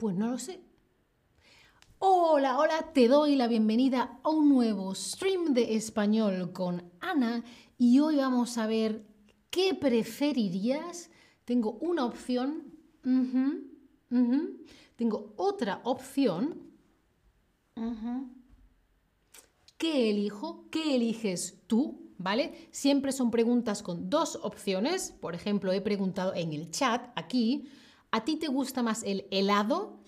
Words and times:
Pues 0.00 0.16
no 0.16 0.30
lo 0.30 0.38
sé. 0.38 0.62
Hola, 1.98 2.58
hola, 2.58 2.90
te 2.94 3.06
doy 3.06 3.36
la 3.36 3.48
bienvenida 3.48 4.18
a 4.22 4.30
un 4.30 4.48
nuevo 4.48 4.94
stream 4.94 5.52
de 5.52 5.76
español 5.76 6.52
con 6.54 6.90
Ana 7.00 7.44
y 7.76 8.00
hoy 8.00 8.16
vamos 8.16 8.56
a 8.56 8.66
ver 8.66 9.04
qué 9.50 9.74
preferirías. 9.74 11.10
Tengo 11.44 11.72
una 11.82 12.06
opción, 12.06 12.64
tengo 14.96 15.34
otra 15.36 15.82
opción. 15.84 16.62
¿Qué 19.76 20.08
elijo? 20.08 20.64
¿Qué 20.70 20.96
eliges 20.96 21.58
tú? 21.66 22.14
¿Vale? 22.16 22.68
Siempre 22.70 23.12
son 23.12 23.30
preguntas 23.30 23.82
con 23.82 24.08
dos 24.08 24.38
opciones. 24.42 25.12
Por 25.12 25.34
ejemplo, 25.34 25.72
he 25.72 25.82
preguntado 25.82 26.34
en 26.34 26.54
el 26.54 26.70
chat 26.70 27.10
aquí, 27.16 27.68
¿a 28.12 28.24
ti 28.24 28.36
te 28.36 28.48
gusta 28.48 28.82
más 28.82 29.02
el 29.02 29.26
helado? 29.30 30.00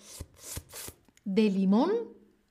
de 1.25 1.49
limón 1.49 1.91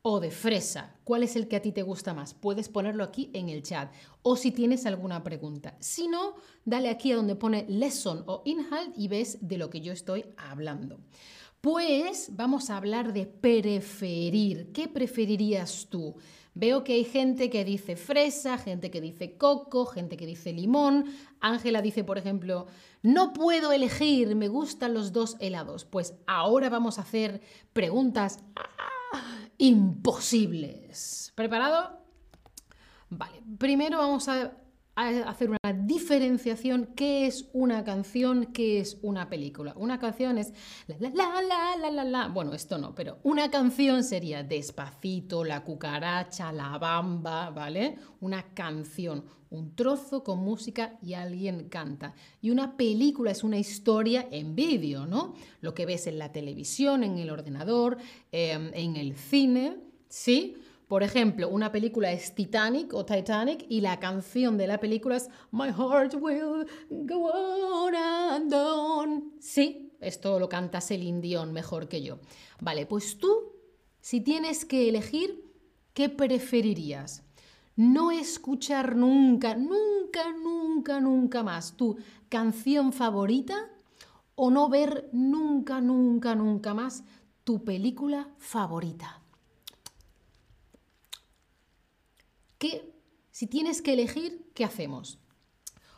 o 0.03 0.19
de 0.19 0.31
fresa. 0.31 0.97
¿Cuál 1.05 1.23
es 1.23 1.37
el 1.37 1.47
que 1.49 1.57
a 1.57 1.63
ti 1.63 1.73
te 1.73 1.83
gusta 1.83 2.15
más? 2.15 2.35
Puedes 2.35 2.69
ponerlo 2.69 3.05
aquí 3.05 3.31
en 3.35 3.49
el 3.49 3.63
chat 3.63 3.93
o 4.23 4.37
si 4.37 4.51
tienes 4.51 4.87
alguna 4.87 5.23
pregunta. 5.23 5.77
Si 5.81 6.09
no, 6.09 6.35
dale 6.65 6.89
aquí 6.89 7.13
a 7.13 7.17
donde 7.17 7.37
pone 7.37 7.67
lesson 7.69 8.25
o 8.27 8.43
inhalt 8.45 8.97
y 8.97 9.09
ves 9.09 9.39
de 9.41 9.59
lo 9.59 9.71
que 9.71 9.81
yo 9.81 9.93
estoy 9.93 10.25
hablando. 10.37 11.01
Pues 11.61 12.31
vamos 12.33 12.71
a 12.71 12.77
hablar 12.77 13.13
de 13.13 13.27
preferir. 13.27 14.73
¿Qué 14.73 14.89
preferirías 14.89 15.87
tú? 15.89 16.17
Veo 16.55 16.85
que 16.85 16.93
hay 16.93 17.05
gente 17.05 17.49
que 17.49 17.65
dice 17.65 17.97
fresa, 17.97 18.59
gente 18.59 18.91
que 18.91 19.01
dice 19.01 19.37
coco, 19.39 19.87
gente 19.87 20.17
que 20.17 20.27
dice 20.27 20.53
limón. 20.53 21.07
Ángela 21.41 21.81
dice, 21.81 22.05
por 22.05 22.19
ejemplo, 22.19 22.67
no 23.03 23.33
puedo 23.33 23.73
elegir, 23.73 24.37
me 24.37 24.49
gustan 24.49 24.93
los 24.93 25.13
dos 25.13 25.37
helados. 25.41 25.85
Pues 25.85 26.15
ahora 26.27 26.69
vamos 26.69 26.99
a 26.99 27.03
hacer 27.03 27.41
preguntas 27.73 28.39
imposibles. 29.59 31.33
¿Preparado? 31.35 31.99
Vale, 33.09 33.43
primero 33.59 33.99
vamos 33.99 34.29
a 34.29 34.53
hacer 34.95 35.49
una 35.49 35.73
diferenciación 35.73 36.91
qué 36.95 37.27
es 37.27 37.49
una 37.53 37.83
canción, 37.83 38.47
qué 38.47 38.79
es 38.79 38.99
una 39.03 39.29
película. 39.29 39.73
Una 39.77 39.99
canción 39.99 40.39
es 40.39 40.53
la 40.87 40.97
la 40.99 41.11
la 41.11 41.43
la 41.43 41.77
la 41.77 41.91
la 41.91 42.05
la. 42.05 42.29
Bueno, 42.29 42.53
esto 42.53 42.79
no, 42.79 42.95
pero 42.95 43.19
una 43.23 43.51
canción 43.51 44.05
sería 44.05 44.43
Despacito, 44.43 45.45
La 45.45 45.65
cucaracha, 45.65 46.53
La 46.53 46.77
bamba, 46.79 47.51
¿vale? 47.51 47.97
Una 48.21 48.55
canción, 48.55 49.25
un 49.51 49.75
trozo 49.75 50.23
con 50.23 50.41
música 50.41 50.99
y 51.03 51.15
alguien 51.15 51.69
canta. 51.69 52.15
Y 52.43 52.51
una 52.51 52.77
película 52.77 53.31
es 53.31 53.45
una 53.45 53.59
historia 53.59 54.29
en 54.31 54.55
vídeo, 54.55 55.07
¿no? 55.07 55.35
Lo 55.63 55.75
que 55.75 55.87
ves 55.87 56.07
en 56.07 56.19
la 56.19 56.33
televisión, 56.33 57.03
en 57.03 57.17
el 57.19 57.31
ordenador, 57.31 57.97
em, 58.31 58.71
en 58.75 58.97
el 58.97 59.17
cine, 59.17 59.79
¿sí? 60.09 60.57
Por 60.93 61.03
ejemplo, 61.03 61.49
una 61.49 61.73
película 61.73 62.13
es 62.13 62.35
Titanic 62.35 62.93
o 62.93 63.07
Titanic 63.07 63.65
y 63.71 63.81
la 63.81 63.99
canción 63.99 64.59
de 64.59 64.67
la 64.67 64.79
película 64.79 65.17
es 65.17 65.31
My 65.51 65.69
Heart 65.69 66.17
Will 66.21 66.67
Go 66.91 67.31
On 67.31 67.95
and 67.95 68.53
On. 68.53 69.33
Sí, 69.41 69.95
esto 70.01 70.39
lo 70.39 70.51
canta 70.51 70.83
Celine 70.83 71.23
Dion 71.23 71.51
mejor 71.51 71.89
que 71.89 72.03
yo. 72.03 72.19
Vale, 72.61 72.85
pues 72.85 73.17
tú, 73.17 73.55
si 74.03 74.21
tienes 74.21 74.67
que 74.67 74.91
elegir, 74.91 75.43
¿qué 75.95 76.11
preferirías? 76.11 77.23
No 77.75 78.11
escuchar 78.11 78.95
nunca, 78.95 79.57
nunca, 79.57 80.31
nunca, 80.33 81.01
nunca 81.01 81.43
más 81.43 81.75
tu 81.75 81.97
canción 82.29 82.93
favorita 82.93 83.71
o 84.35 84.51
no 84.51 84.69
ver 84.69 85.09
nunca, 85.15 85.81
nunca, 85.81 86.35
nunca 86.35 86.75
más 86.75 87.03
tu 87.45 87.65
película 87.65 88.29
favorita. 88.37 89.22
¿Qué, 92.63 92.95
si 93.33 93.49
tienes 93.49 93.83
que 93.83 93.95
elegir, 93.95 94.49
¿qué 94.55 94.65
hacemos? 94.65 95.19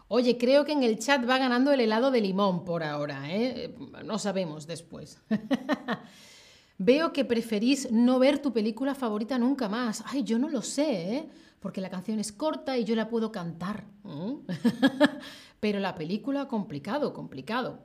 Oye, 0.09 0.39
creo 0.39 0.65
que 0.65 0.73
en 0.73 0.83
el 0.83 0.99
chat 0.99 1.29
va 1.29 1.37
ganando 1.37 1.73
el 1.73 1.81
helado 1.81 2.11
de 2.11 2.23
limón 2.23 2.65
por 2.65 2.83
ahora, 2.83 3.31
¿eh? 3.31 3.77
No 4.03 4.19
sabemos 4.19 4.67
después. 4.67 5.21
Veo 6.79 7.13
que 7.13 7.27
preferís 7.27 7.93
no 7.93 8.19
ver 8.19 8.39
tu 8.39 8.55
película 8.55 8.95
favorita 8.95 9.39
nunca 9.39 9.69
más. 9.69 10.05
Ay, 10.07 10.25
yo 10.25 10.39
no 10.39 10.49
lo 10.49 10.63
sé, 10.63 11.17
¿eh? 11.17 11.29
Porque 11.61 11.83
la 11.83 11.91
canción 11.91 12.19
es 12.19 12.33
corta 12.33 12.79
y 12.79 12.85
yo 12.85 12.97
la 12.97 13.11
puedo 13.11 13.31
cantar. 13.31 13.85
Pero 15.61 15.81
la 15.81 15.95
película, 15.95 16.49
complicado, 16.49 17.13
complicado. 17.13 17.85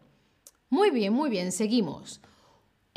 Muy 0.70 0.90
bien, 0.90 1.12
muy 1.12 1.30
bien, 1.30 1.52
seguimos. 1.52 2.22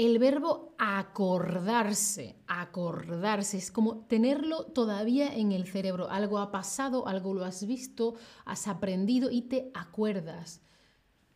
El 0.03 0.19
verbo 0.19 0.75
acordarse, 0.79 2.35
acordarse, 2.49 3.59
es 3.59 3.71
como 3.71 3.99
tenerlo 4.07 4.65
todavía 4.65 5.33
en 5.33 5.53
el 5.53 5.65
cerebro. 5.69 6.11
Algo 6.11 6.41
ha 6.41 6.51
pasado, 6.51 7.07
algo 7.07 7.35
lo 7.35 7.45
has 7.45 7.65
visto, 7.69 8.17
has 8.45 8.67
aprendido 8.67 9.31
y 9.31 9.43
te 9.43 9.71
acuerdas. 9.75 10.61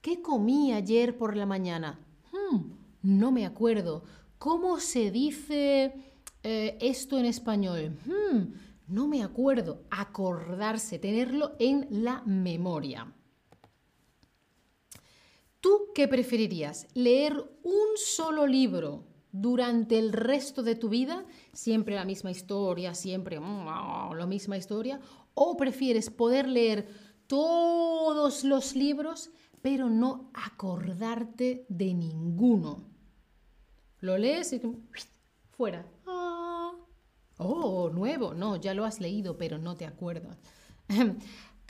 ¿Qué 0.01 0.21
comí 0.21 0.73
ayer 0.73 1.17
por 1.17 1.37
la 1.37 1.47
mañana? 1.47 2.01
Hmm, 2.33 2.73
no 3.03 3.31
me 3.31 3.47
acuerdo. 3.47 4.03
¿Cómo 4.37 4.81
se 4.81 5.13
dice 5.13 5.95
eh, 6.43 6.77
esto 6.81 7.21
en 7.21 7.27
español? 7.27 7.97
Hmm, 8.05 8.53
no 8.89 9.07
me 9.07 9.23
acuerdo. 9.23 9.83
Acordarse, 9.91 10.99
tenerlo 10.99 11.55
en 11.61 11.87
la 11.89 12.21
memoria. 12.27 13.16
¿Tú 15.67 15.89
qué 15.97 16.07
preferirías? 16.07 16.87
¿Leer 16.95 17.35
un 17.65 17.97
solo 17.97 18.47
libro 18.47 19.03
durante 19.33 19.99
el 19.99 20.13
resto 20.13 20.63
de 20.63 20.77
tu 20.77 20.89
vida? 20.89 21.27
Siempre 21.53 21.97
la 21.97 22.05
misma 22.05 22.31
historia, 22.31 22.95
siempre 22.95 23.41
mm, 23.41 24.15
la 24.17 24.27
misma 24.29 24.57
historia. 24.57 25.01
¿O 25.35 25.57
prefieres 25.57 26.09
poder 26.09 26.47
leer 26.47 26.87
todos 27.27 28.45
los 28.45 28.77
libros 28.77 29.31
pero 29.61 29.91
no 29.91 30.31
acordarte 30.35 31.67
de 31.69 31.95
ninguno? 31.95 32.85
Lo 33.99 34.17
lees 34.19 34.53
y 34.53 34.63
fuera. 35.51 35.85
Ah. 36.07 36.75
Oh, 37.39 37.91
nuevo. 37.91 38.35
No, 38.35 38.55
ya 38.55 38.73
lo 38.73 38.85
has 38.85 39.01
leído, 39.01 39.37
pero 39.37 39.59
no 39.59 39.75
te 39.75 39.85
acuerdas. 39.85 40.39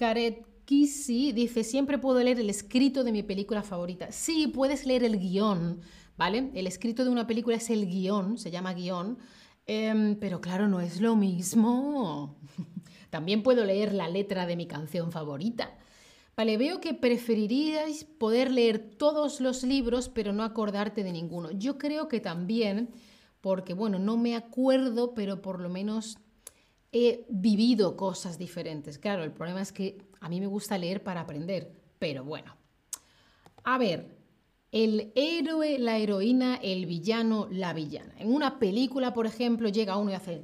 Kissy 0.66 1.31
dice, 1.31 1.62
siempre 1.62 1.97
puedo 1.97 2.21
leer 2.22 2.41
el 2.41 2.50
escrito 2.50 3.04
de 3.04 3.12
mi 3.12 3.22
película 3.22 3.62
favorita. 3.62 4.10
Sí, 4.10 4.49
puedes 4.49 4.84
leer 4.84 5.04
el 5.04 5.16
guion, 5.16 5.81
¿vale? 6.16 6.50
El 6.54 6.66
escrito 6.66 7.04
de 7.04 7.10
una 7.10 7.28
película 7.28 7.56
es 7.56 7.71
el 7.71 7.87
guion, 7.87 8.37
se 8.37 8.50
llama 8.50 8.75
guion, 8.75 9.16
em, 9.66 10.16
pero 10.16 10.41
claro, 10.41 10.66
no 10.66 10.81
es 10.81 11.00
lo 11.00 11.15
mismo. 11.15 12.37
También 13.10 13.44
puedo 13.44 13.65
leer 13.65 13.94
la 13.94 14.09
letra 14.09 14.44
de 14.44 14.56
mi 14.56 14.66
canción 14.66 15.12
favorita. 15.12 15.78
Vale, 16.37 16.56
veo 16.56 16.81
que 16.81 16.94
preferiríais 16.94 18.03
poder 18.03 18.50
leer 18.50 18.78
todos 18.98 19.41
los 19.41 19.62
libros, 19.62 20.09
pero 20.09 20.33
no 20.33 20.43
acordarte 20.43 21.04
de 21.04 21.12
ninguno. 21.12 21.53
Yo 21.53 21.78
creo 21.78 22.09
que 22.09 22.19
también, 22.19 22.91
porque 23.41 23.72
bueno, 23.72 24.00
no 24.00 24.16
me 24.16 24.34
acuerdo, 24.34 25.15
pero 25.15 25.41
por 25.41 25.60
lo 25.60 25.69
menos 25.69 26.19
he 26.91 27.25
vivido 27.28 27.97
cosas 27.97 28.37
diferentes. 28.37 28.98
Claro, 28.98 29.22
el 29.22 29.33
problema 29.33 29.60
es 29.60 29.72
que 29.72 29.98
a 30.26 30.28
mí 30.28 30.41
me 30.41 30.48
gusta 30.48 30.76
leer 30.76 31.04
para 31.04 31.20
aprender, 31.20 31.70
pero 32.00 32.25
bueno. 32.25 32.56
A 33.62 33.78
ver, 33.78 34.19
el 34.72 35.12
héroe, 35.14 35.78
la 35.78 35.98
heroína, 35.98 36.56
el 36.56 36.84
villano, 36.87 37.47
la 37.48 37.72
villana. 37.72 38.12
En 38.19 38.34
una 38.34 38.59
película, 38.59 39.15
por 39.15 39.26
ejemplo, 39.26 39.69
llega 39.69 39.97
uno 39.97 40.10
y 40.10 40.15
hace... 40.15 40.42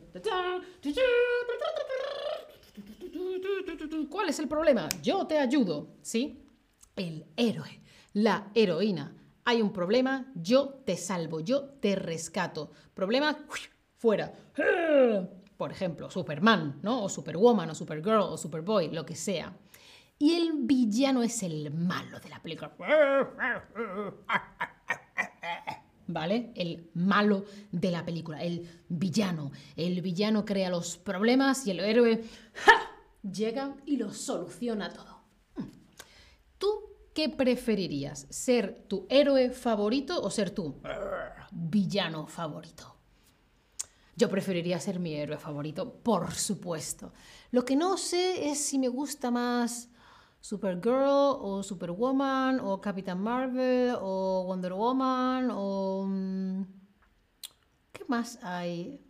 ¿Cuál 4.09 4.29
es 4.29 4.39
el 4.39 4.47
problema? 4.47 4.89
Yo 5.03 5.27
te 5.27 5.39
ayudo, 5.39 5.89
¿sí? 6.01 6.45
El 6.95 7.27
héroe, 7.37 7.81
la 8.13 8.53
heroína. 8.55 9.17
Hay 9.45 9.61
un 9.61 9.73
problema, 9.73 10.33
yo 10.37 10.69
te 10.85 10.97
salvo, 10.97 11.41
yo 11.41 11.65
te 11.81 11.97
rescato. 11.97 12.71
Problema, 12.95 13.37
fuera 13.97 14.33
por 15.63 15.71
ejemplo, 15.71 16.11
Superman, 16.11 16.81
¿no? 16.83 17.05
O 17.05 17.09
Superwoman, 17.09 17.71
o 17.71 17.75
Supergirl, 17.77 18.19
o 18.19 18.37
Superboy, 18.37 18.91
lo 18.91 19.07
que 19.07 19.15
sea. 19.15 19.57
Y 20.23 20.37
el 20.37 20.53
villano 20.53 21.25
es 21.25 21.43
el 21.43 21.73
malo 21.73 22.21
de 22.21 22.29
la 22.29 22.41
película. 22.41 22.73
¿Vale? 26.07 26.53
El 26.55 26.93
malo 26.95 27.45
de 27.73 27.91
la 27.91 28.05
película, 28.05 28.41
el 28.41 28.85
villano. 28.89 29.51
El 29.75 30.01
villano 30.01 30.45
crea 30.45 30.71
los 30.71 30.97
problemas 30.97 31.67
y 31.67 31.73
el 31.73 31.81
héroe 31.81 32.23
llega 33.33 33.75
y 33.85 33.97
lo 33.97 34.13
soluciona 34.13 34.93
todo. 34.93 35.25
¿Tú 36.57 36.69
qué 37.13 37.29
preferirías? 37.29 38.29
¿Ser 38.31 38.85
tu 38.87 39.09
héroe 39.11 39.51
favorito 39.51 40.23
o 40.23 40.31
ser 40.31 40.51
tu 40.51 40.81
villano 41.51 42.29
favorito? 42.29 42.97
Yo 44.15 44.29
preferiría 44.29 44.79
ser 44.79 45.01
mi 45.01 45.15
héroe 45.15 45.39
favorito, 45.39 45.95
por 46.01 46.33
supuesto. 46.33 47.13
Lo 47.51 47.65
que 47.65 47.75
no 47.75 47.97
sé 47.97 48.51
es 48.51 48.65
si 48.65 48.79
me 48.79 48.87
gusta 48.87 49.33
más 49.33 49.89
Supergirl 50.43 51.39
o 51.39 51.63
Superwoman 51.63 52.59
o 52.59 52.81
Captain 52.81 53.17
Marvel 53.17 53.95
o 54.01 54.43
Wonder 54.45 54.73
Woman 54.73 55.49
o... 55.53 56.05
Mm, 56.05 56.63
¿Qué 57.93 58.05
más 58.09 58.39
hay? 58.43 59.01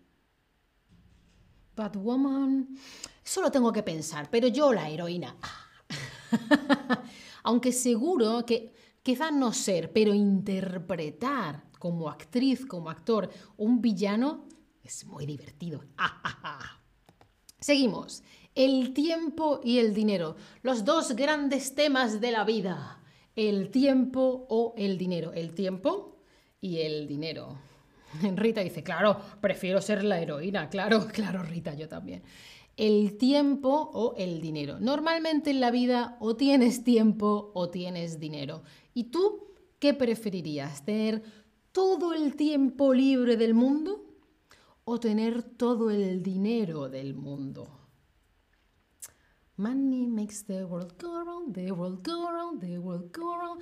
Batwoman. 1.75 2.77
Solo 3.25 3.51
tengo 3.51 3.73
que 3.73 3.83
pensar, 3.83 4.29
pero 4.31 4.47
yo 4.49 4.75
la 4.75 4.91
heroína. 4.91 5.35
Aunque 7.45 7.73
seguro 7.73 8.45
que 8.45 8.75
quizá 9.03 9.31
no 9.31 9.55
ser, 9.55 9.91
pero 9.91 10.13
interpretar 10.13 11.65
como 11.79 12.11
actriz, 12.11 12.67
como 12.67 12.91
actor, 12.91 13.31
un 13.57 13.81
villano 13.81 14.49
es 14.83 15.07
muy 15.07 15.25
divertido. 15.25 15.83
Seguimos. 17.59 18.23
El 18.55 18.93
tiempo 18.93 19.61
y 19.65 19.79
el 19.79 19.95
dinero. 19.95 20.37
Los 20.63 20.85
dos 20.85 21.17
grandes 21.17 21.75
temas 21.75 22.21
de 22.21 22.33
la 22.33 22.45
vida. 22.45 23.03
El 23.35 23.71
tiempo 23.71 24.47
o 24.51 24.75
el 24.77 24.99
dinero. 24.99 25.33
El 25.33 25.55
tiempo 25.55 26.19
y 26.61 26.79
el 26.79 27.07
dinero. 27.09 27.59
Rita 28.37 28.61
dice, 28.61 28.83
claro, 28.83 29.19
prefiero 29.41 29.81
ser 29.81 30.05
la 30.05 30.21
heroína. 30.21 30.69
Claro, 30.69 31.07
claro, 31.13 31.43
Rita, 31.43 31.75
yo 31.75 31.89
también. 31.89 32.23
El 32.77 33.17
tiempo 33.19 33.91
o 33.93 34.15
el 34.17 34.41
dinero. 34.41 34.79
Normalmente 34.81 35.51
en 35.51 35.61
la 35.61 35.71
vida 35.71 36.17
o 36.21 36.37
tienes 36.37 36.85
tiempo 36.85 37.53
o 37.55 37.71
tienes 37.71 38.19
dinero. 38.19 38.63
¿Y 38.95 39.05
tú 39.05 39.55
qué 39.79 39.95
preferirías? 39.95 40.85
¿Tener 40.85 41.23
todo 41.73 42.15
el 42.15 42.35
tiempo 42.37 42.93
libre 42.93 43.37
del 43.37 43.55
mundo 43.55 44.05
o 44.85 45.01
tener 45.01 45.43
todo 45.43 45.91
el 45.91 46.23
dinero 46.23 46.89
del 46.89 47.15
mundo? 47.15 47.82
Money 49.57 50.07
makes 50.07 50.45
the 50.47 50.65
world 50.65 50.95
go 50.99 51.25
round, 51.25 51.55
the 51.55 51.71
world 51.73 52.03
go 52.03 52.31
round, 52.31 52.61
the 52.61 52.79
world 52.79 53.13
go 53.13 53.37
round. 53.37 53.61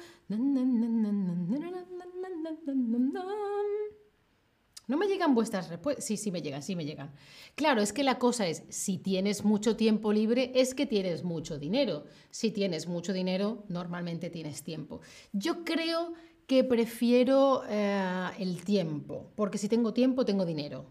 No 4.86 4.96
me 4.96 5.06
llegan 5.06 5.34
vuestras 5.34 5.68
respuestas. 5.68 6.04
Sí, 6.04 6.16
sí 6.16 6.30
me 6.30 6.42
llegan, 6.42 6.62
sí 6.62 6.76
me 6.76 6.84
llegan. 6.84 7.12
Claro, 7.54 7.80
es 7.80 7.92
que 7.92 8.04
la 8.04 8.18
cosa 8.18 8.46
es, 8.46 8.64
si 8.68 8.98
tienes 8.98 9.44
mucho 9.44 9.76
tiempo 9.76 10.12
libre, 10.12 10.52
es 10.54 10.74
que 10.74 10.86
tienes 10.86 11.24
mucho 11.24 11.58
dinero. 11.58 12.04
Si 12.30 12.50
tienes 12.50 12.86
mucho 12.86 13.12
dinero, 13.12 13.64
normalmente 13.68 14.30
tienes 14.30 14.62
tiempo. 14.62 15.00
Yo 15.32 15.64
creo 15.64 16.12
que 16.46 16.64
prefiero 16.64 17.62
eh, 17.68 18.30
el 18.38 18.64
tiempo, 18.64 19.32
porque 19.36 19.58
si 19.58 19.68
tengo 19.68 19.92
tiempo, 19.92 20.24
tengo 20.24 20.44
dinero. 20.44 20.86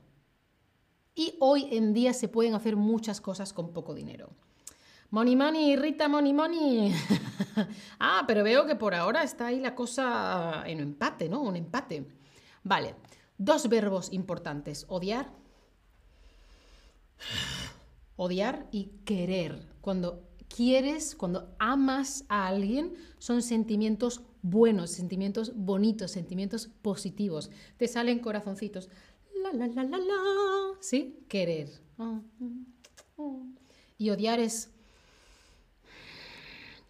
Y 1.16 1.36
hoy 1.40 1.68
en 1.72 1.94
día 1.94 2.14
se 2.14 2.30
pueden 2.30 2.54
hacer 2.54 2.78
muchas 2.78 3.20
cosas 3.20 3.52
con 3.52 3.74
poco 3.74 3.94
dinero. 3.94 4.30
Money, 5.12 5.36
money, 5.36 5.76
Rita, 5.76 6.08
money, 6.08 6.34
money. 6.34 6.94
ah, 8.00 8.24
pero 8.28 8.44
veo 8.44 8.68
que 8.68 8.76
por 8.76 8.94
ahora 8.94 9.24
está 9.24 9.48
ahí 9.48 9.60
la 9.60 9.74
cosa 9.74 10.64
en 10.68 10.80
empate, 10.80 11.28
¿no? 11.28 11.42
Un 11.42 11.56
empate. 11.56 12.06
Vale, 12.64 12.94
dos 13.36 13.68
verbos 13.70 14.14
importantes. 14.14 14.86
Odiar. 14.88 15.32
Odiar 18.18 18.68
y 18.72 18.92
querer. 19.04 19.66
Cuando 19.82 20.30
quieres, 20.48 21.16
cuando 21.16 21.56
amas 21.58 22.26
a 22.30 22.46
alguien, 22.46 22.94
son 23.18 23.42
sentimientos 23.42 24.22
buenos, 24.44 24.92
sentimientos 24.92 25.54
bonitos, 25.56 26.12
sentimientos 26.12 26.68
positivos. 26.84 27.50
Te 27.78 27.88
salen 27.88 28.20
corazoncitos. 28.20 28.90
La, 29.42 29.54
la, 29.54 29.66
la, 29.68 29.84
la, 29.86 29.98
la. 29.98 30.22
¿Sí? 30.82 31.26
Querer. 31.28 31.72
Ah, 31.98 32.22
ah, 32.42 32.46
ah. 33.18 33.44
Y 33.98 34.12
odiar 34.12 34.40
es 34.40 34.70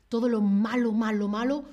todo 0.09 0.27
lo 0.27 0.41
malo, 0.41 0.91
malo, 0.91 1.27
malo 1.27 1.65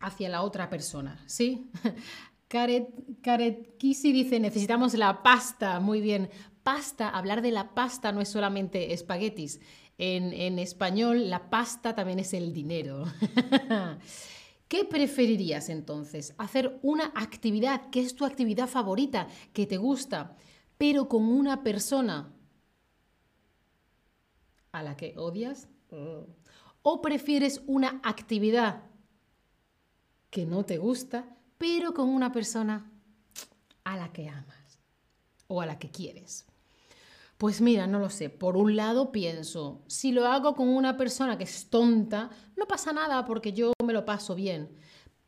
hacia 0.00 0.28
la 0.28 0.42
otra 0.42 0.68
persona, 0.68 1.22
¿sí? 1.26 1.70
Karet, 2.48 3.76
Kisi 3.76 4.10
dice, 4.12 4.40
necesitamos 4.40 4.94
la 4.94 5.22
pasta, 5.22 5.80
muy 5.80 6.00
bien. 6.00 6.30
Pasta, 6.62 7.10
hablar 7.10 7.42
de 7.42 7.50
la 7.50 7.74
pasta 7.74 8.10
no 8.10 8.20
es 8.20 8.30
solamente 8.30 8.92
espaguetis. 8.94 9.60
En, 9.98 10.32
en 10.32 10.58
español, 10.58 11.28
la 11.28 11.50
pasta 11.50 11.94
también 11.94 12.20
es 12.20 12.32
el 12.32 12.52
dinero. 12.54 13.04
¿Qué 14.68 14.84
preferirías 14.84 15.68
entonces? 15.68 16.34
Hacer 16.38 16.78
una 16.82 17.12
actividad 17.14 17.90
que 17.90 18.00
es 18.00 18.14
tu 18.14 18.24
actividad 18.24 18.68
favorita, 18.68 19.26
que 19.52 19.66
te 19.66 19.76
gusta, 19.76 20.36
pero 20.78 21.08
con 21.08 21.24
una 21.24 21.62
persona 21.62 22.32
a 24.72 24.82
la 24.82 24.96
que 24.96 25.14
odias. 25.16 25.68
¿O 26.82 27.02
prefieres 27.02 27.62
una 27.66 28.00
actividad 28.02 28.82
que 30.30 30.46
no 30.46 30.64
te 30.64 30.78
gusta, 30.78 31.36
pero 31.56 31.94
con 31.94 32.08
una 32.08 32.32
persona 32.32 32.90
a 33.84 33.96
la 33.96 34.12
que 34.12 34.28
amas 34.28 34.78
o 35.46 35.60
a 35.60 35.66
la 35.66 35.78
que 35.78 35.90
quieres? 35.90 36.46
Pues 37.38 37.60
mira, 37.60 37.86
no 37.86 38.00
lo 38.00 38.10
sé. 38.10 38.30
Por 38.30 38.56
un 38.56 38.74
lado 38.74 39.12
pienso, 39.12 39.82
si 39.86 40.10
lo 40.10 40.26
hago 40.26 40.56
con 40.56 40.68
una 40.68 40.96
persona 40.96 41.38
que 41.38 41.44
es 41.44 41.70
tonta, 41.70 42.30
no 42.56 42.66
pasa 42.66 42.92
nada 42.92 43.24
porque 43.24 43.52
yo 43.52 43.72
me 43.84 43.92
lo 43.92 44.04
paso 44.04 44.34
bien. 44.34 44.76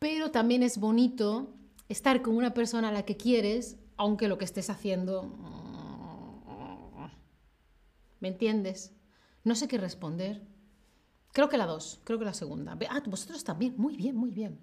Pero 0.00 0.30
también 0.32 0.62
es 0.64 0.78
bonito 0.78 1.54
estar 1.88 2.20
con 2.20 2.36
una 2.36 2.52
persona 2.52 2.88
a 2.88 2.92
la 2.92 3.04
que 3.04 3.16
quieres, 3.16 3.78
aunque 3.96 4.28
lo 4.28 4.38
que 4.38 4.44
estés 4.44 4.70
haciendo... 4.70 5.36
¿Me 8.18 8.28
entiendes? 8.28 8.92
No 9.44 9.54
sé 9.54 9.68
qué 9.68 9.78
responder. 9.78 10.49
Creo 11.32 11.48
que 11.48 11.58
la 11.58 11.66
dos, 11.66 12.00
creo 12.04 12.18
que 12.18 12.24
la 12.24 12.34
segunda. 12.34 12.76
Ah, 12.88 13.02
vosotros 13.06 13.44
también, 13.44 13.74
muy 13.76 13.96
bien, 13.96 14.16
muy 14.16 14.30
bien. 14.30 14.58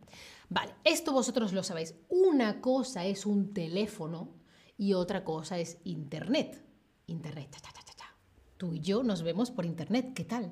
Vale, 0.50 0.76
esto 0.84 1.14
vosotros 1.14 1.54
lo 1.54 1.64
sabéis. 1.64 1.96
Una 2.10 2.60
cosa 2.62 3.06
es 3.06 3.26
un 3.26 3.54
teléfono 3.54 4.36
y 4.78 4.94
otra 4.94 5.24
cosa 5.24 5.58
es 5.60 5.80
Internet. 5.86 6.64
Internet, 7.08 7.50
cha, 7.52 7.72
cha, 7.72 7.94
cha. 7.96 8.16
Tú 8.58 8.74
y 8.74 8.80
yo 8.82 9.04
nos 9.04 9.24
vemos 9.24 9.52
por 9.52 9.66
Internet, 9.66 10.14
¿qué 10.14 10.26
tal? 10.26 10.52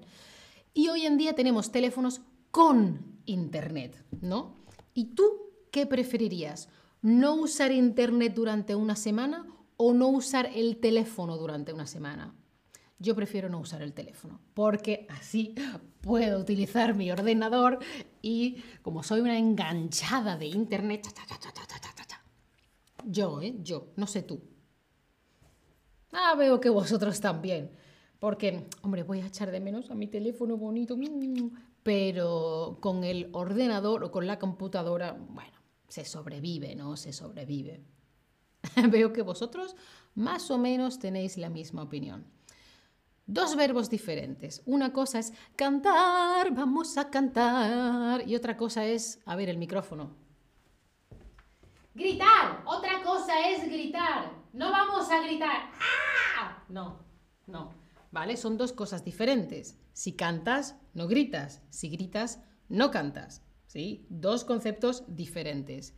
Y 0.74 0.88
hoy 0.90 1.06
en 1.06 1.18
día 1.18 1.34
tenemos 1.34 1.72
teléfonos 1.72 2.22
con 2.52 3.20
Internet, 3.26 4.06
¿no? 4.22 4.56
¿Y 4.94 5.16
tú 5.16 5.24
qué 5.72 5.86
preferirías? 5.86 6.70
¿No 7.02 7.36
usar 7.36 7.72
Internet 7.72 8.34
durante 8.34 8.76
una 8.76 8.96
semana 8.96 9.46
o 9.78 9.94
no 9.94 10.08
usar 10.08 10.50
el 10.56 10.78
teléfono 10.78 11.38
durante 11.38 11.74
una 11.74 11.88
semana? 11.88 12.34
Yo 12.98 13.16
prefiero 13.16 13.50
no 13.50 13.60
usar 13.60 13.82
el 13.82 13.94
teléfono 13.94 14.40
porque 14.54 15.06
así 15.10 15.54
puedo 16.02 16.40
utilizar 16.40 16.96
mi 16.96 17.12
ordenador 17.12 17.80
y 18.22 18.64
como 18.82 19.04
soy 19.04 19.22
una 19.22 19.38
enganchada 19.38 20.38
de 20.38 20.48
internet, 20.48 21.06
yo, 23.06 23.42
¿eh? 23.42 23.56
Yo, 23.62 23.92
no 23.96 24.08
sé 24.08 24.24
tú. 24.24 24.42
Ah, 26.12 26.34
veo 26.36 26.60
que 26.60 26.70
vosotros 26.70 27.20
también. 27.20 27.72
Porque, 28.20 28.68
hombre, 28.82 29.04
voy 29.04 29.22
a 29.22 29.28
echar 29.28 29.52
de 29.52 29.60
menos 29.60 29.92
a 29.92 29.96
mi 29.96 30.08
teléfono 30.08 30.58
bonito, 30.58 30.98
pero 31.84 32.80
con 32.82 33.04
el 33.04 33.30
ordenador 33.34 34.04
o 34.04 34.12
con 34.12 34.26
la 34.26 34.40
computadora, 34.40 35.14
bueno, 35.30 35.60
se 35.88 36.06
sobrevive, 36.06 36.76
¿no? 36.76 36.98
Se 36.98 37.14
sobrevive. 37.14 37.84
veo 38.90 39.14
que 39.14 39.22
vosotros 39.22 39.76
más 40.16 40.50
o 40.50 40.58
menos 40.58 40.98
tenéis 40.98 41.38
la 41.38 41.50
misma 41.50 41.84
opinión. 41.84 42.26
Dos 43.28 43.56
verbos 43.56 43.90
diferentes. 43.90 44.62
Una 44.66 44.94
cosa 44.94 45.18
es 45.18 45.34
cantar, 45.56 46.54
vamos 46.54 46.98
a 46.98 47.10
cantar. 47.10 48.28
Y 48.28 48.36
otra 48.36 48.56
cosa 48.56 48.86
es, 48.86 49.20
a 49.26 49.36
ver, 49.36 49.50
el 49.50 49.58
micrófono. 49.58 50.16
Gritar. 51.96 52.62
Otra 52.66 53.02
cosa 53.04 53.50
es 53.50 53.66
gritar. 53.66 54.32
No 54.54 54.70
vamos 54.70 55.10
a 55.10 55.22
gritar. 55.22 55.72
¡Ah! 56.38 56.64
No, 56.70 57.00
no. 57.48 57.74
¿Vale? 58.12 58.38
Son 58.38 58.58
dos 58.58 58.74
cosas 58.74 59.04
diferentes. 59.04 59.80
Si 59.94 60.14
cantas, 60.14 60.76
no 60.94 61.08
gritas. 61.08 61.64
Si 61.70 61.90
gritas, 61.90 62.42
no 62.70 62.92
cantas. 62.92 63.42
¿Sí? 63.66 64.06
Dos 64.10 64.46
conceptos 64.46 65.04
diferentes. 65.08 65.96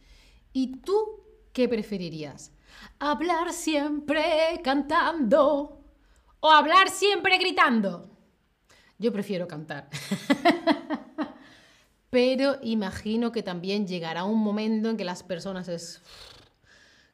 ¿Y 0.54 0.78
tú 0.78 1.26
qué 1.52 1.68
preferirías? 1.68 2.54
Hablar 3.00 3.52
siempre 3.52 4.62
cantando 4.64 5.77
o 6.48 6.52
hablar 6.52 6.90
siempre 6.90 7.38
gritando. 7.38 8.10
Yo 8.98 9.12
prefiero 9.12 9.48
cantar. 9.48 9.90
Pero 12.10 12.58
imagino 12.64 13.34
que 13.34 13.44
también 13.44 13.86
llegará 13.86 14.24
un 14.24 14.40
momento 14.40 14.90
en 14.90 14.98
que 14.98 15.04
las 15.04 15.24
personas 15.24 15.68
es... 15.68 16.02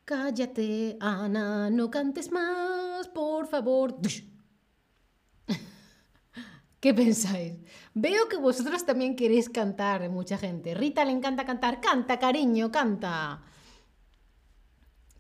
Cállate, 0.06 0.98
Ana, 1.00 1.72
no 1.72 1.90
cantes 1.90 2.32
más, 2.32 3.08
por 3.08 3.48
favor. 3.48 3.96
¿Qué 6.80 6.94
pensáis? 6.94 7.56
Veo 7.96 8.30
que 8.30 8.38
vosotros 8.38 8.86
también 8.86 9.16
queréis 9.16 9.50
cantar, 9.50 10.08
mucha 10.10 10.38
gente. 10.38 10.76
Rita 10.76 11.06
le 11.06 11.12
encanta 11.12 11.46
cantar. 11.46 11.82
Canta, 11.82 12.20
cariño, 12.20 12.72
canta. 12.72 13.42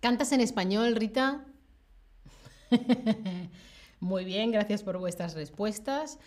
¿Cantas 0.01 0.31
en 0.33 0.41
español, 0.41 0.95
Rita? 0.95 1.45
Muy 4.03 4.25
bien, 4.25 4.51
gracias 4.51 4.83
por 4.83 4.97
vuestras 4.97 5.33
respuestas. 5.33 6.19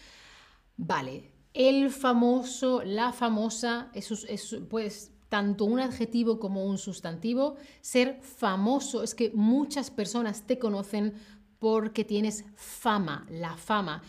Vale, 0.78 1.30
el 1.52 1.90
famoso, 1.90 2.82
la 2.82 3.12
famosa, 3.12 3.90
es, 3.92 4.56
pues 4.70 5.12
tanto 5.28 5.66
un 5.66 5.80
adjetivo 5.80 6.40
como 6.40 6.64
un 6.64 6.78
sustantivo. 6.78 7.56
Ser 7.82 8.18
famoso 8.22 9.02
es 9.02 9.14
que 9.14 9.30
muchas 9.34 9.90
personas 9.90 10.46
te 10.46 10.58
conocen 10.58 11.12
porque 11.58 12.02
tienes 12.02 12.46
fama, 12.54 13.26
la 13.28 13.58
fama. 13.58 14.02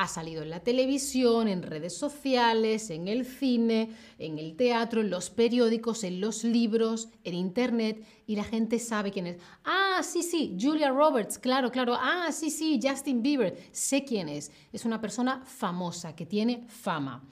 Ha 0.00 0.06
salido 0.06 0.44
en 0.44 0.50
la 0.50 0.60
televisión, 0.60 1.48
en 1.48 1.60
redes 1.60 1.96
sociales, 1.96 2.88
en 2.90 3.08
el 3.08 3.24
cine, 3.24 3.90
en 4.20 4.38
el 4.38 4.54
teatro, 4.54 5.00
en 5.00 5.10
los 5.10 5.28
periódicos, 5.28 6.04
en 6.04 6.20
los 6.20 6.44
libros, 6.44 7.08
en 7.24 7.34
internet 7.34 8.06
y 8.24 8.36
la 8.36 8.44
gente 8.44 8.78
sabe 8.78 9.10
quién 9.10 9.26
es. 9.26 9.38
Ah, 9.64 10.00
sí, 10.04 10.22
sí, 10.22 10.56
Julia 10.56 10.90
Roberts, 10.90 11.36
claro, 11.36 11.72
claro. 11.72 11.96
Ah, 11.98 12.30
sí, 12.30 12.48
sí, 12.48 12.78
Justin 12.80 13.24
Bieber, 13.24 13.58
sé 13.72 14.04
quién 14.04 14.28
es. 14.28 14.52
Es 14.72 14.84
una 14.84 15.00
persona 15.00 15.42
famosa 15.44 16.14
que 16.14 16.26
tiene 16.26 16.64
fama. 16.68 17.24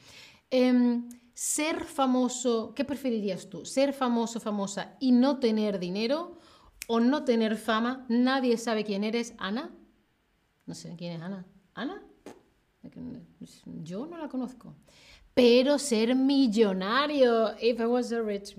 Em, 0.51 1.09
ser 1.35 1.85
famoso, 1.85 2.75
¿qué 2.75 2.85
preferirías 2.85 3.49
tú? 3.49 3.65
¿Ser 3.65 3.93
famoso, 3.93 4.41
famosa 4.41 4.97
y 4.99 5.13
no 5.13 5.39
tener 5.39 5.79
dinero 5.79 6.37
o 6.89 6.99
no 6.99 7.23
tener 7.23 7.59
fama? 7.59 8.05
Nadie 8.09 8.57
sabe 8.57 8.83
quién 8.83 9.05
eres, 9.05 9.35
Ana. 9.39 9.71
No 10.67 10.75
sé 10.75 10.97
quién 10.97 11.13
es 11.13 11.23
Ana. 11.23 11.47
¿Ana? 11.73 12.03
Yo 13.83 14.07
no 14.07 14.19
la 14.19 14.29
conozco. 14.29 14.75
Pero 15.35 15.79
ser 15.79 16.15
millonario, 16.15 17.55
if 17.61 17.79
I 17.79 17.85
was 17.85 18.11
a 18.11 18.23
rich 18.23 18.57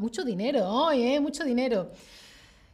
mucho 0.00 0.24
dinero 0.24 0.68
hoy, 0.68 1.02
¿eh? 1.02 1.20
Mucho 1.20 1.44
dinero. 1.44 1.92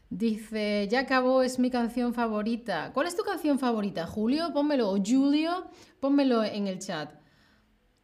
Dice, 0.09 0.89
ya 0.91 1.01
acabó, 1.01 1.43
es 1.43 1.59
mi 1.59 1.71
canción 1.71 2.15
favorita. 2.15 2.93
¿Cuál 2.95 3.09
es 3.09 3.15
tu 3.15 3.25
canción 3.25 3.59
favorita, 3.59 4.07
Julio? 4.07 4.55
Pónmelo, 4.55 4.91
o 4.91 4.97
Julio, 5.05 5.67
pónmelo 6.01 6.45
en 6.45 6.67
el 6.67 6.79
chat. 6.79 7.13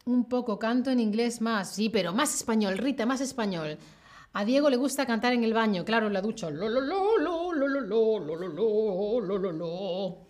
Un 0.05 0.29
poco 0.29 0.59
canto 0.59 0.91
en 0.91 1.01
inglés 1.01 1.41
más, 1.41 1.71
sí, 1.71 1.89
pero 1.89 2.13
más 2.13 2.35
español, 2.35 2.77
Rita, 2.77 3.07
más 3.07 3.23
español. 3.23 3.79
A 4.37 4.45
Diego 4.45 4.69
le 4.69 4.77
gusta 4.77 5.07
cantar 5.07 5.33
en 5.33 5.45
el 5.45 5.55
baño, 5.55 5.85
claro, 5.85 6.11
la 6.11 6.21
ducho. 6.21 6.51
Lo, 6.51 6.69
lo, 6.69 6.81
lo, 6.81 7.19
lo, 7.19 7.53
lo, 7.53 7.69
lo, 7.69 7.81
lo, 7.81 8.37
lo, 8.37 9.21
lo, 9.21 9.39
lo, 9.39 9.53
lo. 9.53 10.29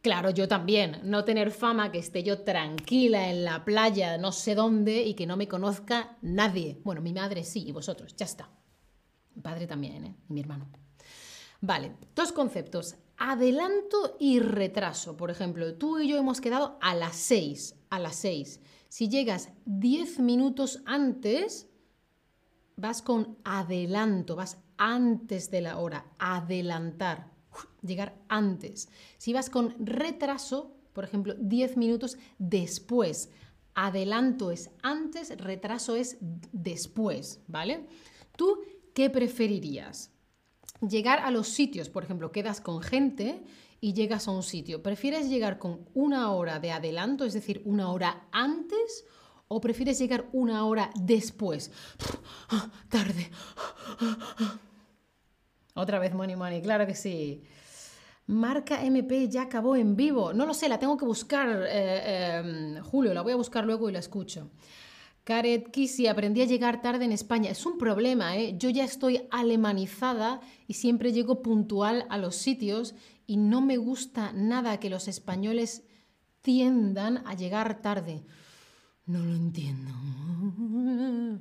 Claro, 0.00 0.30
yo 0.30 0.46
también. 0.46 1.00
No 1.02 1.24
tener 1.24 1.50
fama, 1.50 1.90
que 1.90 1.98
esté 1.98 2.22
yo 2.22 2.42
tranquila 2.42 3.28
en 3.28 3.44
la 3.44 3.64
playa, 3.64 4.18
no 4.18 4.30
sé 4.30 4.54
dónde, 4.54 5.02
y 5.02 5.14
que 5.14 5.26
no 5.26 5.36
me 5.36 5.48
conozca 5.48 6.16
nadie. 6.22 6.80
Bueno, 6.84 7.00
mi 7.00 7.12
madre 7.12 7.42
sí, 7.42 7.64
y 7.66 7.72
vosotros, 7.72 8.14
ya 8.14 8.24
está. 8.24 8.48
Mi 9.34 9.42
padre 9.42 9.66
también, 9.66 10.04
¿eh? 10.04 10.16
Y 10.28 10.32
mi 10.32 10.40
hermano. 10.40 10.70
Vale, 11.60 11.96
dos 12.14 12.30
conceptos. 12.30 12.94
Adelanto 13.16 14.16
y 14.20 14.38
retraso. 14.38 15.16
Por 15.16 15.32
ejemplo, 15.32 15.74
tú 15.74 15.98
y 15.98 16.06
yo 16.06 16.18
hemos 16.18 16.40
quedado 16.40 16.78
a 16.80 16.94
las 16.94 17.16
seis. 17.16 17.74
A 17.90 17.98
las 17.98 18.14
seis. 18.14 18.60
Si 18.88 19.08
llegas 19.08 19.50
diez 19.64 20.20
minutos 20.20 20.82
antes, 20.86 21.68
vas 22.76 23.02
con 23.02 23.38
adelanto, 23.44 24.36
vas 24.36 24.58
antes 24.76 25.50
de 25.50 25.62
la 25.62 25.78
hora. 25.78 26.06
Adelantar 26.18 27.36
llegar 27.82 28.14
antes. 28.28 28.88
Si 29.18 29.32
vas 29.32 29.48
con 29.50 29.74
retraso, 29.84 30.76
por 30.92 31.04
ejemplo, 31.04 31.34
10 31.34 31.76
minutos 31.76 32.18
después. 32.38 33.30
Adelanto 33.74 34.50
es 34.50 34.70
antes, 34.82 35.36
retraso 35.38 35.96
es 35.96 36.18
después, 36.52 37.40
¿vale? 37.46 37.86
¿Tú 38.36 38.60
qué 38.94 39.10
preferirías? 39.10 40.10
Llegar 40.86 41.20
a 41.20 41.30
los 41.30 41.48
sitios, 41.48 41.88
por 41.88 42.04
ejemplo, 42.04 42.32
quedas 42.32 42.60
con 42.60 42.82
gente 42.82 43.44
y 43.80 43.92
llegas 43.92 44.28
a 44.28 44.30
un 44.30 44.42
sitio. 44.42 44.82
¿Prefieres 44.82 45.28
llegar 45.28 45.58
con 45.58 45.88
una 45.94 46.32
hora 46.32 46.58
de 46.58 46.72
adelanto, 46.72 47.24
es 47.24 47.34
decir, 47.34 47.62
una 47.64 47.90
hora 47.90 48.28
antes? 48.32 49.04
¿O 49.48 49.60
prefieres 49.60 49.98
llegar 49.98 50.28
una 50.32 50.64
hora 50.64 50.90
después? 50.96 51.70
Tarde. 52.88 53.30
Otra 55.74 55.98
vez 55.98 56.14
Money 56.14 56.36
Money, 56.36 56.62
claro 56.62 56.86
que 56.86 56.94
sí. 56.94 57.42
Marca 58.26 58.82
MP 58.84 59.28
ya 59.28 59.42
acabó 59.42 59.76
en 59.76 59.94
vivo. 59.94 60.32
No 60.32 60.46
lo 60.46 60.54
sé, 60.54 60.68
la 60.68 60.78
tengo 60.78 60.96
que 60.96 61.04
buscar, 61.04 61.64
eh, 61.68 62.38
em, 62.38 62.80
Julio, 62.82 63.14
la 63.14 63.22
voy 63.22 63.32
a 63.32 63.36
buscar 63.36 63.64
luego 63.64 63.88
y 63.88 63.92
la 63.92 64.00
escucho. 64.00 64.50
Karet 65.22 65.70
Kisi, 65.70 66.06
aprendí 66.06 66.40
a 66.42 66.46
llegar 66.46 66.82
tarde 66.82 67.04
en 67.04 67.12
España. 67.12 67.50
Es 67.50 67.66
un 67.66 67.78
problema, 67.78 68.36
¿eh? 68.36 68.54
Yo 68.58 68.70
ya 68.70 68.84
estoy 68.84 69.26
alemanizada 69.30 70.40
y 70.66 70.74
siempre 70.74 71.12
llego 71.12 71.42
puntual 71.42 72.06
a 72.10 72.18
los 72.18 72.36
sitios 72.36 72.94
y 73.26 73.36
no 73.36 73.60
me 73.60 73.76
gusta 73.76 74.32
nada 74.32 74.78
que 74.78 74.90
los 74.90 75.08
españoles 75.08 75.82
tiendan 76.42 77.26
a 77.26 77.34
llegar 77.34 77.82
tarde. 77.82 78.24
No 79.06 79.20
lo 79.20 79.34
entiendo. 79.34 79.92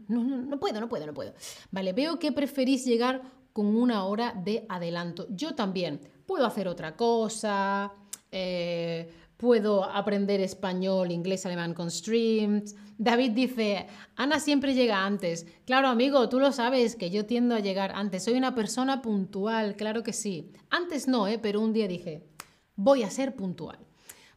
No, 0.07 0.23
no, 0.23 0.37
no 0.43 0.59
puedo, 0.59 0.79
no 0.79 0.87
puedo, 0.87 1.07
no 1.07 1.13
puedo. 1.13 1.33
Vale, 1.71 1.93
veo 1.93 2.19
que 2.19 2.31
preferís 2.31 2.85
llegar 2.85 3.23
con 3.53 3.75
una 3.75 4.05
hora 4.05 4.33
de 4.33 4.65
adelanto. 4.69 5.27
Yo 5.29 5.55
también 5.55 5.99
puedo 6.27 6.45
hacer 6.45 6.67
otra 6.67 6.95
cosa, 6.95 7.91
eh, 8.31 9.09
puedo 9.37 9.83
aprender 9.83 10.41
español, 10.41 11.11
inglés, 11.11 11.45
alemán 11.45 11.73
con 11.73 11.89
streams. 11.89 12.75
David 12.97 13.31
dice, 13.31 13.87
Ana 14.15 14.39
siempre 14.39 14.73
llega 14.73 15.03
antes. 15.05 15.47
Claro, 15.65 15.87
amigo, 15.87 16.29
tú 16.29 16.39
lo 16.39 16.51
sabes 16.51 16.95
que 16.95 17.09
yo 17.09 17.25
tiendo 17.25 17.55
a 17.55 17.59
llegar 17.59 17.93
antes. 17.95 18.23
Soy 18.23 18.35
una 18.35 18.53
persona 18.55 19.01
puntual, 19.01 19.75
claro 19.75 20.03
que 20.03 20.13
sí. 20.13 20.51
Antes 20.69 21.07
no, 21.07 21.27
¿eh? 21.27 21.39
pero 21.39 21.61
un 21.61 21.73
día 21.73 21.87
dije, 21.87 22.27
voy 22.75 23.03
a 23.03 23.09
ser 23.09 23.35
puntual. 23.35 23.79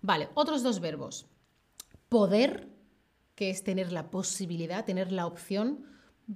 Vale, 0.00 0.28
otros 0.34 0.62
dos 0.62 0.80
verbos. 0.80 1.26
Poder, 2.08 2.68
que 3.38 3.50
es 3.50 3.62
tener 3.62 3.92
la 3.92 4.10
posibilidad, 4.10 4.84
tener 4.84 5.12
la 5.12 5.24
opción. 5.24 5.84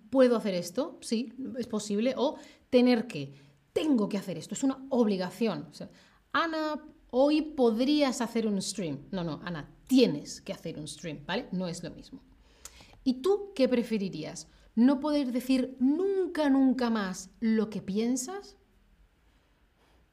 ¿Puedo 0.09 0.37
hacer 0.37 0.54
esto? 0.54 0.99
Sí, 1.00 1.32
es 1.59 1.66
posible. 1.66 2.14
O 2.16 2.37
tener 2.71 3.09
que, 3.09 3.35
tengo 3.73 4.09
que 4.09 4.18
hacer 4.18 4.38
esto, 4.38 4.54
es 4.54 4.62
una 4.62 4.87
obligación. 4.88 5.68
Ana, 6.32 6.80
hoy 7.11 7.42
podrías 7.42 8.21
hacer 8.21 8.47
un 8.47 8.62
stream. 8.62 9.00
No, 9.11 9.25
no, 9.25 9.40
Ana, 9.42 9.68
tienes 9.88 10.40
que 10.40 10.52
hacer 10.52 10.78
un 10.78 10.87
stream, 10.87 11.26
¿vale? 11.26 11.49
No 11.50 11.66
es 11.66 11.82
lo 11.82 11.90
mismo. 11.90 12.21
¿Y 13.02 13.14
tú 13.14 13.50
qué 13.56 13.68
preferirías? 13.68 14.47
¿No 14.76 15.00
poder 15.00 15.32
decir 15.32 15.76
nunca, 15.80 16.50
nunca 16.50 16.88
más 16.88 17.30
lo 17.40 17.68
que 17.68 17.82
piensas? 17.82 18.56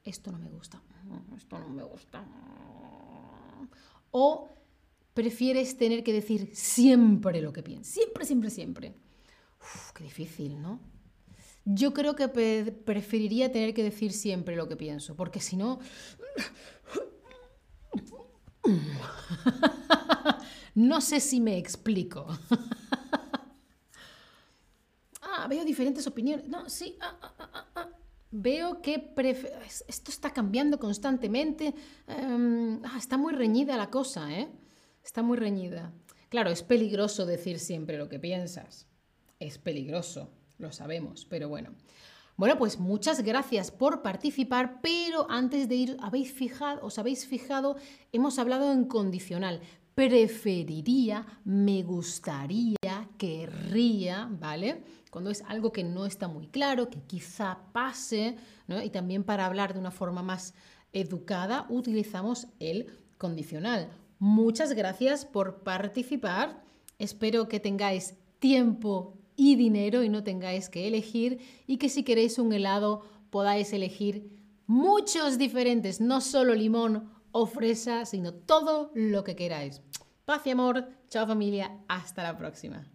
Esto 0.02 0.32
no 0.32 0.40
me 0.40 0.50
gusta. 0.50 0.82
Esto 1.36 1.56
no 1.56 1.68
me 1.68 1.84
gusta. 1.84 2.26
O 4.10 4.56
prefieres 5.14 5.76
tener 5.76 6.04
que 6.04 6.12
decir 6.12 6.50
siempre 6.54 7.40
lo 7.40 7.52
que 7.52 7.62
piensas. 7.62 7.92
Siempre, 7.92 8.24
siempre, 8.24 8.50
siempre. 8.50 8.94
Qué 9.94 10.04
difícil, 10.04 10.60
¿no? 10.60 10.80
Yo 11.64 11.92
creo 11.92 12.16
que 12.16 12.28
preferiría 12.28 13.52
tener 13.52 13.74
que 13.74 13.82
decir 13.82 14.12
siempre 14.12 14.56
lo 14.56 14.68
que 14.68 14.76
pienso, 14.76 15.14
porque 15.14 15.40
si 15.40 15.56
no... 15.56 15.78
no 20.74 21.00
sé 21.00 21.20
si 21.20 21.40
me 21.40 21.58
explico. 21.58 22.26
ah, 25.22 25.46
veo 25.48 25.64
diferentes 25.64 26.06
opiniones. 26.06 26.48
No, 26.48 26.68
sí. 26.68 26.96
Ah, 27.00 27.18
ah, 27.20 27.66
ah, 27.74 27.88
veo 28.30 28.80
que 28.80 29.12
esto 29.88 30.10
está 30.10 30.32
cambiando 30.32 30.78
constantemente. 30.78 31.74
Em, 32.06 32.82
está 32.96 33.18
muy 33.18 33.34
reñida 33.34 33.76
la 33.76 33.90
cosa, 33.90 34.32
¿eh? 34.32 34.48
Está 35.04 35.22
muy 35.22 35.36
reñida. 35.36 35.92
Claro, 36.28 36.50
es 36.50 36.62
peligroso 36.62 37.26
decir 37.26 37.58
siempre 37.58 37.98
lo 37.98 38.08
que 38.08 38.18
piensas. 38.18 38.86
Es 39.38 39.58
peligroso 39.58 40.30
lo 40.60 40.70
sabemos, 40.70 41.24
pero 41.24 41.48
bueno. 41.48 41.70
Bueno, 42.36 42.56
pues 42.56 42.78
muchas 42.78 43.22
gracias 43.22 43.70
por 43.70 44.02
participar, 44.02 44.80
pero 44.80 45.26
antes 45.30 45.68
de 45.68 45.74
ir, 45.74 45.96
¿habéis 46.00 46.32
fijado, 46.32 46.86
os 46.86 46.98
habéis 46.98 47.26
fijado, 47.26 47.76
hemos 48.12 48.38
hablado 48.38 48.72
en 48.72 48.84
condicional. 48.84 49.60
Preferiría, 49.94 51.26
me 51.44 51.82
gustaría, 51.82 52.76
querría, 53.18 54.28
¿vale? 54.30 54.82
Cuando 55.10 55.30
es 55.30 55.42
algo 55.48 55.72
que 55.72 55.84
no 55.84 56.06
está 56.06 56.28
muy 56.28 56.46
claro, 56.46 56.88
que 56.88 57.02
quizá 57.02 57.58
pase, 57.72 58.36
¿no? 58.68 58.82
Y 58.82 58.88
también 58.88 59.24
para 59.24 59.44
hablar 59.44 59.74
de 59.74 59.80
una 59.80 59.90
forma 59.90 60.22
más 60.22 60.54
educada 60.92 61.66
utilizamos 61.68 62.46
el 62.58 62.86
condicional. 63.18 63.90
Muchas 64.20 64.74
gracias 64.74 65.24
por 65.24 65.62
participar. 65.62 66.62
Espero 66.98 67.48
que 67.48 67.58
tengáis 67.58 68.18
tiempo 68.38 69.14
y 69.34 69.56
dinero 69.56 70.02
y 70.02 70.10
no 70.10 70.22
tengáis 70.22 70.68
que 70.68 70.86
elegir 70.86 71.40
y 71.66 71.78
que 71.78 71.88
si 71.88 72.04
queréis 72.04 72.38
un 72.38 72.52
helado 72.52 73.02
podáis 73.30 73.72
elegir 73.72 74.28
muchos 74.66 75.38
diferentes, 75.38 76.02
no 76.02 76.20
solo 76.20 76.54
limón 76.54 77.10
o 77.32 77.46
fresa, 77.46 78.04
sino 78.04 78.34
todo 78.34 78.90
lo 78.94 79.24
que 79.24 79.36
queráis. 79.36 79.80
Paz 80.26 80.46
y 80.46 80.50
amor, 80.50 80.90
chao 81.08 81.26
familia, 81.26 81.78
hasta 81.88 82.22
la 82.22 82.36
próxima. 82.36 82.86